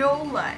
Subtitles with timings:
[0.00, 0.56] real life,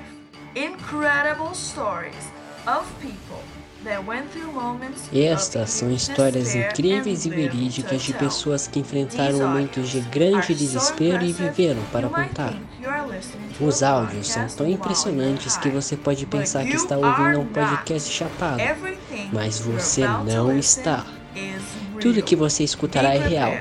[0.54, 2.31] incredible stories
[2.65, 3.42] of people
[3.82, 9.88] that went through moments Estas são histórias incríveis e verídicas de pessoas que enfrentaram momentos
[9.88, 12.54] de grande desespero e viveram para contar.
[13.60, 18.63] Os áudios são tão impressionantes que você pode pensar que está ouvindo um podcast chapado,
[19.33, 21.05] mas você não está.
[22.01, 23.53] Tudo que você escutará é real.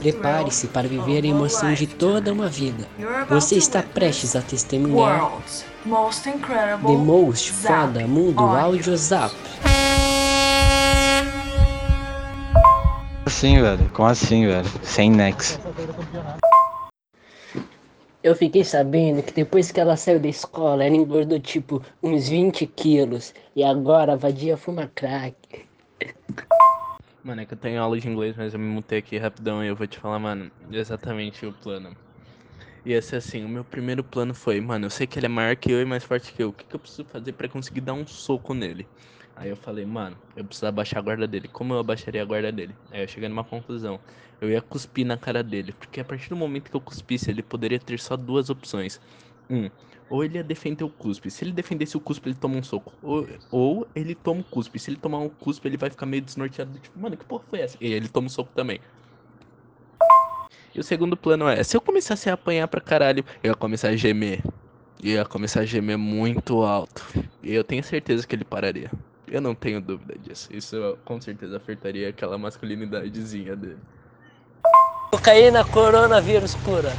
[0.00, 2.86] Prepare-se para viver a a emoção de toda uma vida.
[3.28, 8.58] Você está prestes a testemunhar World's most incredible The Most Foda Mundo Audio.
[8.58, 9.34] Audio Zap.
[13.40, 13.90] assim, velho?
[13.94, 14.68] Como assim, velho?
[14.82, 15.58] Sem Nex.
[18.22, 22.66] Eu fiquei sabendo que depois que ela saiu da escola, ela engordou tipo uns 20
[22.66, 23.32] quilos.
[23.56, 25.36] E agora a vadia fuma crack.
[27.22, 29.68] Mano, é que eu tenho aula de inglês, mas eu me mutei aqui rapidão e
[29.68, 31.94] eu vou te falar, mano, exatamente o plano.
[32.84, 35.56] Ia ser assim, o meu primeiro plano foi, mano, eu sei que ele é maior
[35.56, 36.50] que eu e mais forte que eu.
[36.50, 38.88] O que, que eu preciso fazer pra conseguir dar um soco nele?
[39.36, 41.48] Aí eu falei, mano, eu preciso abaixar a guarda dele.
[41.48, 42.76] Como eu abaixaria a guarda dele?
[42.90, 44.00] Aí eu cheguei numa conclusão.
[44.40, 45.72] Eu ia cuspir na cara dele.
[45.72, 49.00] Porque a partir do momento que eu cuspisse, ele poderia ter só duas opções.
[49.50, 49.68] Um,
[50.08, 51.30] ou ele ia defender o cuspe.
[51.30, 52.92] Se ele defendesse o cuspe, ele toma um soco.
[53.02, 54.78] Ou, ou ele toma o cuspe.
[54.78, 56.78] Se ele tomar um cuspe, ele vai ficar meio desnorteado.
[56.78, 57.76] Tipo, mano, que porra foi essa?
[57.80, 58.80] E ele toma um soco também.
[60.74, 63.88] E o segundo plano é, se eu começasse a apanhar pra caralho, eu ia começar
[63.88, 64.42] a gemer.
[65.02, 67.04] Eu ia começar a gemer muito alto.
[67.42, 68.90] E eu tenho certeza que ele pararia.
[69.28, 70.48] Eu não tenho dúvida disso.
[70.52, 73.78] Isso com certeza afetaria aquela masculinidadezinha dele.
[75.12, 76.92] Cocaína, coronavírus cura.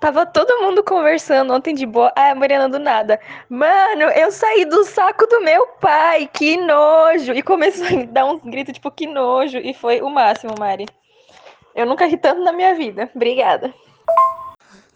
[0.00, 2.10] Tava todo mundo conversando ontem de boa.
[2.16, 3.20] Ah, a Mariana do nada.
[3.50, 7.34] Mano, eu saí do saco do meu pai, que nojo.
[7.34, 9.58] E começou a dar uns gritos, tipo, que nojo.
[9.58, 10.86] E foi o máximo, Mari.
[11.74, 13.10] Eu nunca ri tanto na minha vida.
[13.14, 13.74] Obrigada.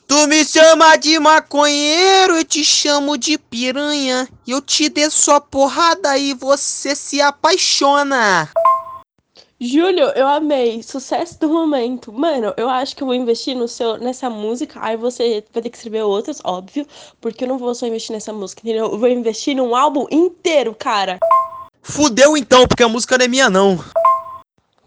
[0.07, 4.27] Tu me chama de maconheiro, eu te chamo de piranha.
[4.47, 8.49] Eu te dei só porrada e você se apaixona.
[9.65, 10.83] Júlio, eu amei.
[10.83, 12.13] Sucesso do momento.
[12.13, 14.79] Mano, eu acho que eu vou investir no seu, nessa música.
[14.83, 16.87] Aí você vai ter que escrever outras, óbvio.
[17.19, 18.93] Porque eu não vou só investir nessa música, entendeu?
[18.93, 21.19] Eu vou investir num álbum inteiro, cara.
[21.83, 23.83] Fudeu então, porque a música não é minha não.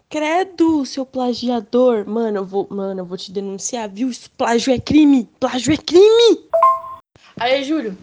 [0.08, 2.08] Credo, seu plagiador.
[2.08, 4.08] Mano, eu vou, mano, eu vou te denunciar, viu?
[4.08, 5.28] Isso, plágio é crime.
[5.40, 6.48] Plágio é crime.
[7.40, 7.98] Aí, Júlio,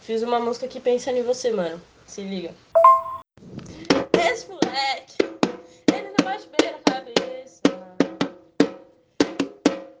[0.00, 1.80] fiz uma música aqui pensando em você, mano.
[2.04, 2.52] Se liga.
[4.12, 5.25] Esse moleque,
[6.26, 7.62] bem na cabeça.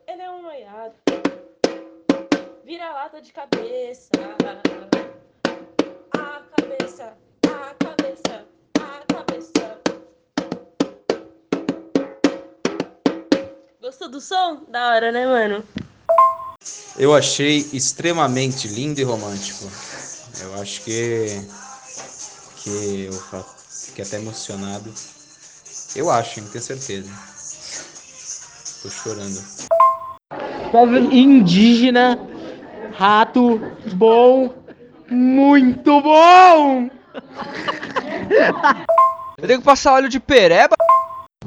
[0.08, 0.94] Ele é um noiado.
[2.64, 4.10] Vira lata de cabeça.
[6.12, 8.44] A cabeça, a cabeça,
[8.78, 9.80] a cabeça.
[13.80, 14.64] Gostou do som?
[14.68, 15.64] Da hora, né, mano?
[16.98, 19.64] Eu achei extremamente lindo e romântico.
[20.40, 21.26] Eu acho que
[22.62, 23.44] que eu
[23.86, 24.92] fiquei até emocionado.
[25.96, 27.10] Eu acho, não tenho certeza.
[28.82, 29.42] Tô chorando.
[31.10, 32.20] Indígena,
[32.92, 33.58] rato,
[33.94, 34.52] bom,
[35.10, 36.90] muito bom!
[39.38, 40.76] Eu tenho que passar óleo de pereba?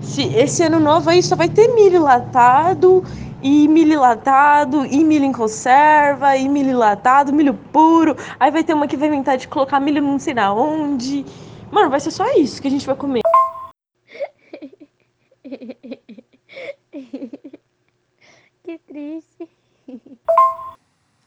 [0.02, 3.04] Se esse ano novo aí só vai ter milho latado,
[3.44, 8.18] e milho latado, e milho em conserva, e milho latado, milho puro.
[8.40, 11.24] Aí vai ter uma que vai inventar de colocar milho não sei na onde.
[11.72, 13.22] Mano, vai ser só isso que a gente vai comer.
[18.64, 19.50] Que triste.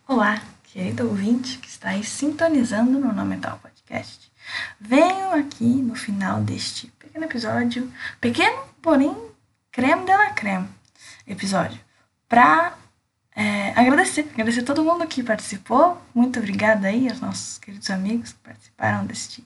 [0.06, 4.30] Olá, querido ouvinte que está aí sintonizando no Nome Tal Podcast.
[4.78, 9.16] Venho aqui no final deste pequeno episódio, pequeno, porém,
[9.70, 10.68] creme de la creme
[11.26, 11.80] episódio,
[12.28, 12.76] para
[13.74, 16.00] agradecer, agradecer todo mundo que participou.
[16.14, 19.44] Muito obrigada aí aos nossos queridos amigos que participaram deste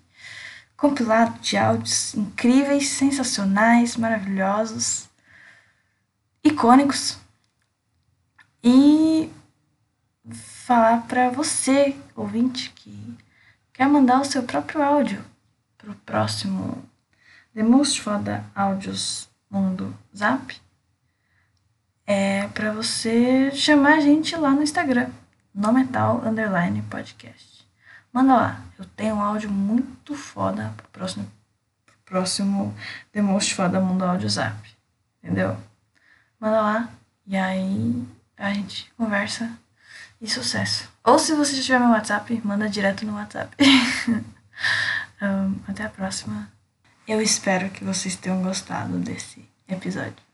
[0.77, 5.09] compilado de áudios incríveis, sensacionais, maravilhosos,
[6.47, 7.19] icônicos.
[8.63, 9.31] E
[10.65, 13.17] falar para você, ouvinte, que
[13.73, 15.25] quer mandar o seu próprio áudio
[15.79, 16.83] pro próximo
[17.55, 20.61] The Most Foda Áudios Mundo Zap,
[22.07, 25.11] é para você chamar a gente lá no Instagram,
[25.55, 27.67] no Metal Underline Podcast.
[28.13, 31.31] Manda lá, eu tenho um áudio muito foda pro próximo,
[31.85, 32.75] pro próximo
[33.13, 34.57] The Most Foda Mundo Áudio Zap,
[35.23, 35.57] entendeu?
[36.41, 36.89] Manda lá
[37.27, 38.07] e aí
[38.37, 39.51] a gente conversa
[40.21, 40.89] e sucesso.
[41.05, 43.57] Ou se você já tiver meu WhatsApp, manda direto no WhatsApp.
[45.23, 46.51] um, até a próxima.
[47.07, 50.26] Eu espero que vocês tenham gostado desse episódio.